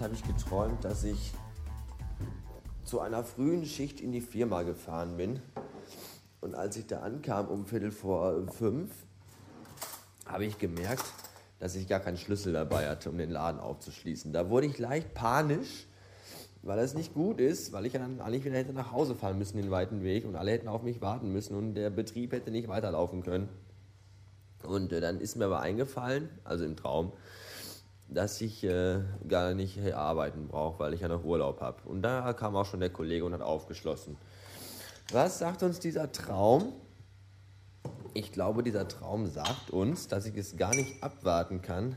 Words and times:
habe 0.00 0.14
ich 0.14 0.22
geträumt, 0.24 0.84
dass 0.84 1.04
ich 1.04 1.32
zu 2.84 3.00
einer 3.00 3.22
frühen 3.22 3.66
Schicht 3.66 4.00
in 4.00 4.10
die 4.10 4.20
Firma 4.20 4.62
gefahren 4.62 5.16
bin. 5.16 5.40
Und 6.40 6.54
als 6.54 6.76
ich 6.76 6.86
da 6.86 7.00
ankam 7.00 7.48
um 7.48 7.66
Viertel 7.66 7.90
vor 7.90 8.48
fünf, 8.48 8.90
habe 10.24 10.46
ich 10.46 10.58
gemerkt, 10.58 11.04
dass 11.58 11.74
ich 11.74 11.86
gar 11.86 12.00
keinen 12.00 12.16
Schlüssel 12.16 12.54
dabei 12.54 12.88
hatte, 12.88 13.10
um 13.10 13.18
den 13.18 13.30
Laden 13.30 13.60
aufzuschließen. 13.60 14.32
Da 14.32 14.48
wurde 14.48 14.66
ich 14.66 14.78
leicht 14.78 15.12
panisch, 15.12 15.86
weil 16.62 16.78
es 16.78 16.94
nicht 16.94 17.12
gut 17.12 17.38
ist, 17.38 17.72
weil 17.72 17.84
ich 17.84 17.92
dann 17.92 18.20
eigentlich 18.20 18.44
wieder 18.44 18.56
hätte 18.56 18.72
nach 18.72 18.92
Hause 18.92 19.14
fahren 19.14 19.36
müssen, 19.36 19.58
den 19.58 19.70
weiten 19.70 20.02
Weg, 20.02 20.24
und 20.24 20.36
alle 20.36 20.52
hätten 20.52 20.68
auf 20.68 20.82
mich 20.82 21.02
warten 21.02 21.32
müssen 21.32 21.54
und 21.54 21.74
der 21.74 21.90
Betrieb 21.90 22.32
hätte 22.32 22.50
nicht 22.50 22.68
weiterlaufen 22.68 23.22
können. 23.22 23.48
Und 24.62 24.92
äh, 24.92 25.00
dann 25.00 25.20
ist 25.20 25.36
mir 25.36 25.44
aber 25.44 25.60
eingefallen, 25.60 26.30
also 26.44 26.64
im 26.64 26.76
Traum, 26.76 27.12
dass 28.12 28.40
ich 28.40 28.64
äh, 28.64 29.00
gar 29.28 29.54
nicht 29.54 29.78
arbeiten 29.94 30.48
brauche, 30.48 30.80
weil 30.80 30.94
ich 30.94 31.00
ja 31.00 31.08
noch 31.08 31.24
Urlaub 31.24 31.60
habe. 31.60 31.78
Und 31.84 32.02
da 32.02 32.32
kam 32.32 32.56
auch 32.56 32.66
schon 32.66 32.80
der 32.80 32.90
Kollege 32.90 33.24
und 33.24 33.32
hat 33.32 33.40
aufgeschlossen. 33.40 34.16
Was 35.12 35.38
sagt 35.38 35.62
uns 35.62 35.78
dieser 35.78 36.10
Traum? 36.10 36.72
Ich 38.12 38.32
glaube, 38.32 38.62
dieser 38.64 38.88
Traum 38.88 39.26
sagt 39.26 39.70
uns, 39.70 40.08
dass 40.08 40.26
ich 40.26 40.36
es 40.36 40.56
gar 40.56 40.74
nicht 40.74 41.02
abwarten 41.02 41.62
kann, 41.62 41.94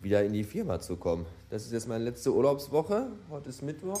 wieder 0.00 0.24
in 0.24 0.32
die 0.32 0.44
Firma 0.44 0.80
zu 0.80 0.96
kommen. 0.96 1.26
Das 1.50 1.64
ist 1.64 1.72
jetzt 1.72 1.88
meine 1.88 2.04
letzte 2.04 2.32
Urlaubswoche. 2.32 3.08
Heute 3.30 3.50
ist 3.50 3.62
Mittwoch. 3.62 4.00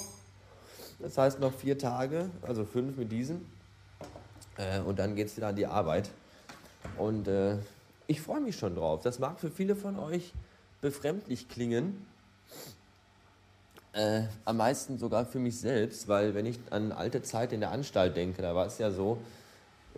Das 0.98 1.18
heißt 1.18 1.40
noch 1.40 1.52
vier 1.52 1.76
Tage, 1.76 2.30
also 2.42 2.64
fünf 2.64 2.96
mit 2.96 3.12
diesen. 3.12 3.46
Äh, 4.56 4.80
und 4.80 4.98
dann 4.98 5.14
geht 5.14 5.26
es 5.26 5.36
wieder 5.36 5.48
an 5.48 5.56
die 5.56 5.66
Arbeit. 5.66 6.10
Und 6.96 7.28
äh, 7.28 7.58
ich 8.06 8.20
freue 8.20 8.40
mich 8.40 8.56
schon 8.56 8.74
drauf. 8.74 9.02
Das 9.02 9.18
mag 9.18 9.38
für 9.38 9.50
viele 9.50 9.76
von 9.76 9.98
euch 9.98 10.32
befremdlich 10.82 11.48
klingen. 11.48 12.04
Äh, 13.94 14.22
am 14.44 14.56
meisten 14.56 14.98
sogar 14.98 15.24
für 15.24 15.38
mich 15.38 15.58
selbst, 15.58 16.08
weil 16.08 16.34
wenn 16.34 16.44
ich 16.44 16.58
an 16.70 16.92
alte 16.92 17.22
Zeit 17.22 17.52
in 17.52 17.60
der 17.60 17.70
Anstalt 17.70 18.16
denke, 18.16 18.42
da 18.42 18.54
war 18.54 18.66
es 18.66 18.78
ja 18.78 18.90
so, 18.90 19.18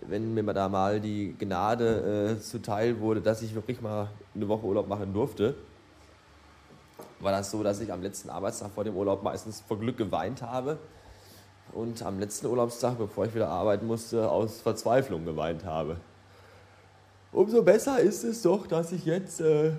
wenn 0.03 0.35
mir 0.35 0.45
da 0.53 0.69
mal 0.69 1.01
die 1.01 1.35
Gnade 1.39 2.37
äh, 2.37 2.41
zuteil 2.41 3.01
wurde, 3.01 3.21
dass 3.23 3.41
ich 3.43 3.55
wirklich 3.55 3.81
mal 3.81 4.11
eine 4.35 4.49
Woche 4.49 4.67
Urlaub 4.67 4.89
machen 4.89 5.15
durfte, 5.15 5.55
war 7.21 7.33
das 7.33 7.51
so, 7.51 7.63
dass 7.63 7.81
ich 7.81 7.93
am 7.93 8.03
letzten 8.03 8.29
Arbeitstag 8.29 8.73
vor 8.73 8.85
dem 8.85 8.97
Urlaub 8.97 9.23
meistens 9.23 9.63
vor 9.67 9.79
Glück 9.79 9.97
geweint 9.97 10.43
habe 10.43 10.79
und 11.73 12.03
am 12.03 12.19
letzten 12.19 12.47
Urlaubstag, 12.47 12.99
bevor 12.99 13.25
ich 13.25 13.35
wieder 13.35 13.49
arbeiten 13.49 13.87
musste, 13.87 14.29
aus 14.31 14.61
Verzweiflung 14.61 15.25
geweint 15.25 15.65
habe. 15.65 15.97
Umso 17.33 17.63
besser 17.63 18.01
ist 18.01 18.25
es 18.25 18.43
doch, 18.43 18.67
dass 18.67 18.93
ich 18.93 19.07
jetzt 19.07 19.41
äh, 19.41 19.73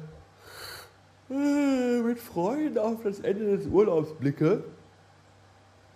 mit 1.27 2.19
Freuden 2.19 2.77
auf 2.77 3.03
das 3.03 3.19
Ende 3.19 3.57
des 3.57 3.67
Urlaubs 3.67 4.13
blicke, 4.13 4.63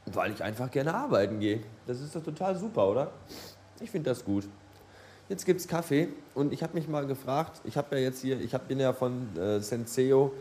weil 0.06 0.32
ich 0.32 0.44
einfach 0.44 0.72
gerne 0.72 0.94
arbeiten 0.94 1.40
gehe. 1.40 1.62
Das 1.86 2.02
ist 2.02 2.16
doch 2.16 2.24
total 2.24 2.56
super, 2.56 2.88
oder? 2.88 3.12
Ich 3.80 3.92
finde 3.92 4.10
das 4.10 4.26
gut. 4.26 4.48
Jetzt 5.30 5.46
gibt 5.46 5.60
es 5.60 5.68
Kaffee 5.68 6.08
und 6.34 6.52
ich 6.52 6.64
habe 6.64 6.74
mich 6.74 6.88
mal 6.88 7.06
gefragt, 7.06 7.62
ich 7.64 7.78
habe 7.78 7.96
ja 7.96 8.02
jetzt 8.02 8.22
hier, 8.22 8.40
ich 8.40 8.58
bin 8.58 8.80
ja 8.80 8.94
von 8.94 9.38
äh, 9.38 9.60
Senseo 9.60 10.34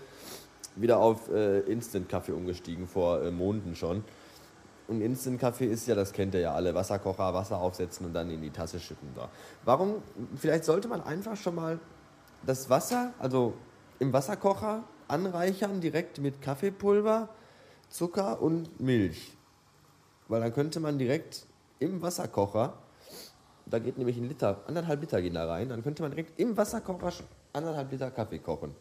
wieder 0.77 0.99
auf 0.99 1.29
äh, 1.29 1.61
Instant-Kaffee 1.61 2.33
umgestiegen, 2.33 2.87
vor 2.87 3.23
äh, 3.23 3.31
Monaten 3.31 3.75
schon. 3.75 4.03
Und 4.87 5.03
Instant-Kaffee 5.03 5.67
ist 5.67 5.87
ja, 5.87 5.95
das 5.95 6.15
kennt 6.15 6.33
ihr 6.33 6.41
ja 6.41 6.55
alle, 6.55 6.75
Wasserkocher, 6.75 7.35
Wasser 7.35 7.59
aufsetzen 7.59 8.07
und 8.07 8.15
dann 8.15 8.31
in 8.31 8.41
die 8.41 8.49
Tasse 8.49 8.81
schippen. 8.81 9.11
Da. 9.15 9.29
Warum, 9.67 9.97
vielleicht 10.37 10.65
sollte 10.65 10.89
man 10.89 11.03
einfach 11.03 11.37
schon 11.37 11.57
mal 11.57 11.79
das 12.47 12.71
Wasser, 12.71 13.13
also 13.19 13.53
im 13.99 14.13
Wasserkocher 14.13 14.85
anreichern, 15.09 15.81
direkt 15.81 16.19
mit 16.21 16.41
Kaffeepulver, 16.41 17.29
Zucker 17.89 18.41
und 18.41 18.81
Milch. 18.81 19.37
Weil 20.29 20.41
dann 20.41 20.53
könnte 20.53 20.81
man 20.81 20.99
direkt 20.99 21.47
im 21.79 22.03
Wasserkocher, 22.03 22.79
da 23.67 23.79
geht 23.79 23.99
nämlich 23.99 24.17
ein 24.17 24.29
Liter, 24.29 24.63
anderthalb 24.67 25.01
Liter 25.01 25.23
gehen 25.23 25.35
da 25.35 25.47
rein, 25.47 25.69
dann 25.69 25.83
könnte 25.83 26.03
man 26.03 26.11
direkt 26.11 26.39
im 26.39 26.57
Wasserkocher 26.57 27.13
anderthalb 27.53 27.91
Liter 27.91 28.11
Kaffee 28.11 28.39
kochen. 28.39 28.75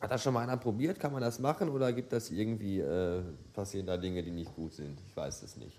Hat 0.00 0.10
das 0.10 0.22
schon 0.22 0.32
mal 0.32 0.42
einer 0.42 0.56
probiert? 0.56 0.98
Kann 0.98 1.12
man 1.12 1.20
das 1.20 1.38
machen 1.38 1.68
oder 1.68 1.92
gibt 1.92 2.12
das 2.12 2.30
irgendwie, 2.30 2.80
äh, 2.80 3.22
passieren 3.52 3.86
da 3.86 3.98
Dinge, 3.98 4.22
die 4.22 4.30
nicht 4.30 4.54
gut 4.56 4.72
sind? 4.72 4.98
Ich 5.06 5.14
weiß 5.14 5.42
es 5.42 5.56
nicht. 5.56 5.78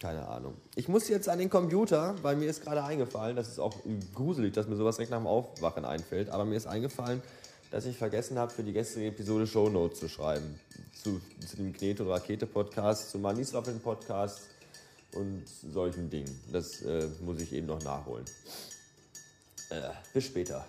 Keine 0.00 0.26
Ahnung. 0.26 0.54
Ich 0.76 0.88
muss 0.88 1.08
jetzt 1.08 1.28
an 1.28 1.38
den 1.38 1.50
Computer, 1.50 2.14
weil 2.22 2.34
mir 2.36 2.48
ist 2.48 2.62
gerade 2.62 2.82
eingefallen, 2.82 3.36
das 3.36 3.48
ist 3.48 3.58
auch 3.58 3.74
gruselig, 4.14 4.54
dass 4.54 4.66
mir 4.66 4.76
sowas 4.76 4.96
direkt 4.96 5.10
nach 5.10 5.18
dem 5.18 5.26
Aufwachen 5.26 5.84
einfällt, 5.84 6.30
aber 6.30 6.46
mir 6.46 6.56
ist 6.56 6.66
eingefallen, 6.66 7.22
dass 7.70 7.84
ich 7.84 7.98
vergessen 7.98 8.38
habe, 8.38 8.50
für 8.50 8.62
die 8.62 8.72
gestrige 8.72 9.08
Episode 9.08 9.46
Shownotes 9.46 10.00
zu 10.00 10.08
schreiben. 10.08 10.58
Zu, 11.02 11.20
zu 11.46 11.56
dem 11.56 11.72
Knete- 11.72 12.02
und 12.02 12.08
Rakete-Podcast, 12.08 13.10
zum 13.10 13.22
Maniswaffeln-Podcast 13.22 14.40
und 15.12 15.44
solchen 15.46 16.08
Dingen. 16.08 16.40
Das 16.50 16.80
äh, 16.82 17.06
muss 17.24 17.40
ich 17.40 17.52
eben 17.52 17.66
noch 17.66 17.82
nachholen. 17.82 18.24
Äh, 19.68 19.90
bis 20.14 20.24
später. 20.24 20.66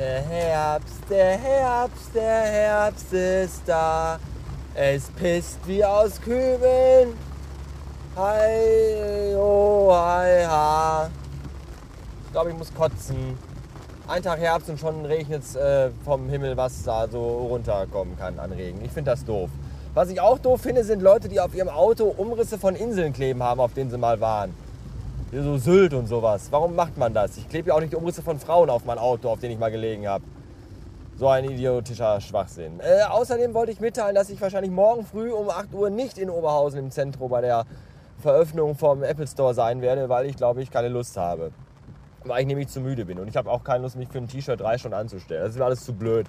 Der 0.00 0.22
Herbst, 0.22 1.02
der 1.10 1.36
Herbst, 1.36 2.14
der 2.14 2.40
Herbst 2.40 3.12
ist 3.12 3.60
da. 3.66 4.18
Es 4.74 5.10
pisst 5.10 5.58
wie 5.66 5.84
aus 5.84 6.18
Kübeln. 6.22 7.12
Hi, 8.16 9.34
oh, 9.36 9.92
hi, 9.92 10.46
ha. 10.46 11.10
Ich 12.24 12.32
glaube, 12.32 12.48
ich 12.48 12.56
muss 12.56 12.72
kotzen. 12.72 13.36
Ein 14.08 14.22
Tag 14.22 14.38
Herbst 14.40 14.70
und 14.70 14.80
schon 14.80 15.04
regnet 15.04 15.42
es 15.42 15.54
äh, 15.54 15.90
vom 16.02 16.30
Himmel, 16.30 16.56
was 16.56 16.82
da 16.82 17.06
so 17.06 17.48
runterkommen 17.50 18.18
kann 18.18 18.38
an 18.38 18.52
Regen. 18.52 18.82
Ich 18.82 18.92
finde 18.92 19.10
das 19.10 19.26
doof. 19.26 19.50
Was 19.92 20.08
ich 20.08 20.18
auch 20.22 20.38
doof 20.38 20.62
finde, 20.62 20.82
sind 20.82 21.02
Leute, 21.02 21.28
die 21.28 21.40
auf 21.40 21.54
ihrem 21.54 21.68
Auto 21.68 22.04
Umrisse 22.04 22.56
von 22.56 22.74
Inseln 22.74 23.12
kleben 23.12 23.42
haben, 23.42 23.60
auf 23.60 23.74
denen 23.74 23.90
sie 23.90 23.98
mal 23.98 24.18
waren. 24.18 24.54
So 25.32 25.58
Sylt 25.58 25.94
und 25.94 26.08
sowas. 26.08 26.48
Warum 26.50 26.74
macht 26.74 26.98
man 26.98 27.14
das? 27.14 27.36
Ich 27.36 27.48
klebe 27.48 27.68
ja 27.68 27.74
auch 27.76 27.80
nicht 27.80 27.92
die 27.92 27.96
Umrisse 27.96 28.20
von 28.20 28.40
Frauen 28.40 28.68
auf 28.68 28.84
mein 28.84 28.98
Auto, 28.98 29.28
auf 29.28 29.38
denen 29.38 29.52
ich 29.52 29.60
mal 29.60 29.70
gelegen 29.70 30.08
habe. 30.08 30.24
So 31.16 31.28
ein 31.28 31.44
idiotischer 31.44 32.20
Schwachsinn. 32.20 32.80
Äh, 32.80 33.04
außerdem 33.04 33.54
wollte 33.54 33.70
ich 33.70 33.78
mitteilen, 33.78 34.16
dass 34.16 34.28
ich 34.28 34.40
wahrscheinlich 34.40 34.72
morgen 34.72 35.06
früh 35.06 35.30
um 35.30 35.48
8 35.48 35.72
Uhr 35.72 35.88
nicht 35.88 36.18
in 36.18 36.30
Oberhausen 36.30 36.80
im 36.80 36.90
Zentrum 36.90 37.30
bei 37.30 37.42
der 37.42 37.64
Veröffnung 38.18 38.74
vom 38.74 39.04
Apple 39.04 39.28
Store 39.28 39.54
sein 39.54 39.82
werde, 39.82 40.08
weil 40.08 40.26
ich 40.26 40.36
glaube 40.36 40.62
ich 40.62 40.70
keine 40.72 40.88
Lust 40.88 41.16
habe. 41.16 41.52
Weil 42.24 42.40
ich 42.40 42.46
nämlich 42.48 42.66
zu 42.66 42.80
müde 42.80 43.04
bin 43.04 43.20
und 43.20 43.28
ich 43.28 43.36
habe 43.36 43.50
auch 43.50 43.62
keine 43.62 43.84
Lust, 43.84 43.94
mich 43.94 44.08
für 44.08 44.18
ein 44.18 44.26
T-Shirt 44.26 44.60
drei 44.60 44.78
Stunden 44.78 44.96
anzustellen. 44.96 45.44
Das 45.44 45.54
ist 45.54 45.60
alles 45.60 45.84
zu 45.84 45.92
blöd. 45.92 46.26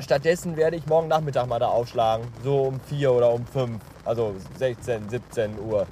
Stattdessen 0.00 0.56
werde 0.56 0.76
ich 0.76 0.86
morgen 0.86 1.06
Nachmittag 1.06 1.46
mal 1.46 1.60
da 1.60 1.68
aufschlagen. 1.68 2.26
So 2.42 2.62
um 2.62 2.80
4 2.80 3.12
oder 3.12 3.30
um 3.32 3.46
5. 3.46 3.80
Also 4.04 4.34
16, 4.58 5.08
17 5.08 5.58
Uhr 5.60 5.86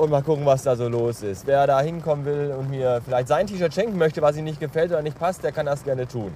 und 0.00 0.10
mal 0.10 0.22
gucken, 0.22 0.46
was 0.46 0.62
da 0.62 0.74
so 0.76 0.88
los 0.88 1.22
ist. 1.22 1.46
Wer 1.46 1.66
da 1.66 1.80
hinkommen 1.80 2.24
will 2.24 2.54
und 2.58 2.70
mir 2.70 3.02
vielleicht 3.04 3.28
sein 3.28 3.46
T-Shirt 3.46 3.72
schenken 3.72 3.98
möchte, 3.98 4.22
was 4.22 4.36
ihm 4.36 4.44
nicht 4.44 4.58
gefällt 4.58 4.90
oder 4.90 5.02
nicht 5.02 5.18
passt, 5.18 5.44
der 5.44 5.52
kann 5.52 5.66
das 5.66 5.84
gerne 5.84 6.08
tun. 6.08 6.32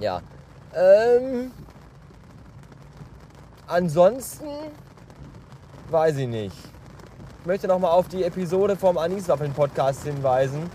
Ja. 0.00 0.20
Ähm. 0.74 1.52
Ansonsten 3.66 4.46
weiß 5.90 6.16
ich 6.16 6.28
nicht. 6.28 6.56
Ich 7.40 7.46
möchte 7.46 7.68
nochmal 7.68 7.92
auf 7.92 8.08
die 8.08 8.24
Episode 8.24 8.76
vom 8.76 8.98
Aniswaffeln-Podcast 8.98 10.02
hinweisen, 10.04 10.68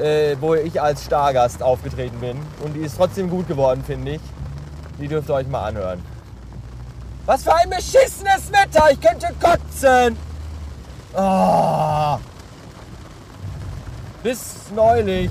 äh, 0.00 0.36
wo 0.40 0.54
ich 0.54 0.80
als 0.80 1.04
Stargast 1.04 1.62
aufgetreten 1.62 2.20
bin. 2.20 2.38
Und 2.62 2.74
die 2.74 2.80
ist 2.80 2.96
trotzdem 2.96 3.28
gut 3.28 3.48
geworden, 3.48 3.82
finde 3.84 4.12
ich. 4.12 4.20
Die 5.00 5.08
dürft 5.08 5.28
ihr 5.28 5.34
euch 5.34 5.48
mal 5.48 5.64
anhören. 5.64 6.02
Was 7.26 7.42
für 7.42 7.54
ein 7.54 7.68
beschissenes 7.68 8.50
Wetter! 8.50 8.90
Ich 8.90 9.00
könnte 9.00 9.28
kotzen! 9.40 10.27
Oh. 11.14 12.18
Bis 14.22 14.70
neulich. 14.74 15.30